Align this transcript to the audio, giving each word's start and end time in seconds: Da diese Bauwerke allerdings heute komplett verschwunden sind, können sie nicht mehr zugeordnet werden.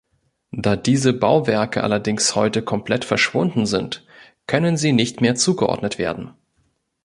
Da 0.55 0.75
diese 0.75 1.13
Bauwerke 1.13 1.83
allerdings 1.83 2.35
heute 2.35 2.63
komplett 2.63 3.05
verschwunden 3.05 3.67
sind, 3.67 4.03
können 4.47 4.75
sie 4.75 4.93
nicht 4.93 5.21
mehr 5.21 5.35
zugeordnet 5.35 5.99
werden. 5.99 6.33